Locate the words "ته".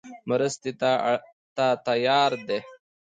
1.55-1.67